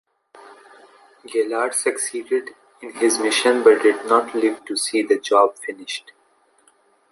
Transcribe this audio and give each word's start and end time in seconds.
Gaillard 1.27 1.75
succeeded 1.75 2.55
in 2.81 2.91
his 2.95 3.19
mission, 3.19 3.63
but 3.63 3.83
did 3.83 4.03
not 4.07 4.33
live 4.33 4.65
to 4.65 4.75
see 4.75 5.03
the 5.03 5.19
job 5.19 5.55
finished. 5.63 6.11